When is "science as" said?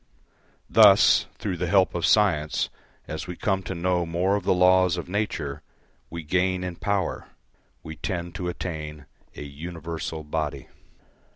2.07-3.27